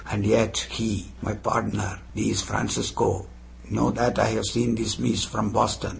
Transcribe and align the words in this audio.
And 0.09 0.25
yet 0.25 0.57
he, 0.69 1.05
my 1.21 1.33
pardner 1.33 1.99
thees 2.15 2.41
Francisco 2.41 3.27
know 3.69 3.91
that 3.91 4.17
I 4.17 4.29
have 4.29 4.45
seen 4.45 4.73
the 4.73 4.87
mees 4.99 5.23
from 5.25 5.51
Boston! 5.51 5.89